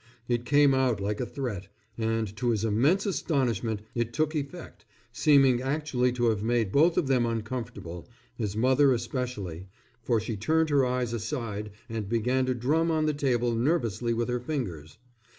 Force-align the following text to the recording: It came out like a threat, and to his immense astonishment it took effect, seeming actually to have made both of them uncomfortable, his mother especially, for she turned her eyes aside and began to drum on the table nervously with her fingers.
It 0.27 0.45
came 0.45 0.73
out 0.73 0.99
like 0.99 1.21
a 1.21 1.27
threat, 1.27 1.67
and 1.95 2.35
to 2.35 2.49
his 2.49 2.65
immense 2.65 3.05
astonishment 3.05 3.83
it 3.93 4.13
took 4.13 4.33
effect, 4.33 4.83
seeming 5.11 5.61
actually 5.61 6.11
to 6.13 6.29
have 6.29 6.41
made 6.41 6.71
both 6.71 6.97
of 6.97 7.05
them 7.05 7.23
uncomfortable, 7.27 8.09
his 8.35 8.57
mother 8.57 8.93
especially, 8.93 9.67
for 10.01 10.19
she 10.19 10.35
turned 10.35 10.71
her 10.71 10.83
eyes 10.83 11.13
aside 11.13 11.69
and 11.87 12.09
began 12.09 12.47
to 12.47 12.55
drum 12.55 12.89
on 12.89 13.05
the 13.05 13.13
table 13.13 13.53
nervously 13.53 14.11
with 14.11 14.27
her 14.27 14.39
fingers. 14.39 14.97